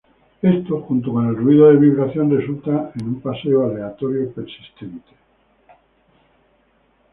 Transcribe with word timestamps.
Esto, 0.41 0.81
junto 0.87 1.13
con 1.13 1.27
el 1.27 1.35
ruido 1.35 1.67
de 1.69 1.75
vibración 1.77 2.35
resulta 2.35 2.91
en 2.95 3.05
un 3.07 3.21
paseo 3.21 3.69
aleatorio 3.69 4.31
persistente. 4.33 5.11